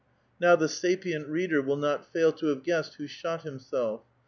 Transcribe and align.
IN^ow 0.41 0.57
the 0.57 0.67
sapient 0.67 1.27
reader 1.27 1.61
will 1.61 1.75
not 1.75 2.11
fail 2.11 2.31
to 2.31 2.47
have 2.47 2.63
guessed 2.63 2.95
who 2.95 3.03
i»hot 3.05 3.43
himself. 3.43 4.01